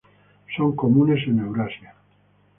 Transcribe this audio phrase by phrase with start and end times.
[0.55, 1.93] Son comunes en Eurasia